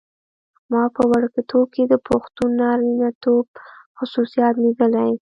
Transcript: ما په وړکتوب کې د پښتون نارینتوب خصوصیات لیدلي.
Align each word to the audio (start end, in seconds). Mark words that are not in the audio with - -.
ما 0.71 0.83
په 0.95 1.01
وړکتوب 1.11 1.67
کې 1.75 1.83
د 1.87 1.93
پښتون 2.07 2.49
نارینتوب 2.61 3.45
خصوصیات 3.97 4.55
لیدلي. 4.65 5.11